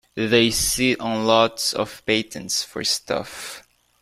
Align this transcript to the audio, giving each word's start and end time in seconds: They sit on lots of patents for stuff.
They 0.15 0.49
sit 0.49 0.99
on 0.99 1.27
lots 1.27 1.73
of 1.75 2.03
patents 2.07 2.63
for 2.63 2.83
stuff. 2.83 3.61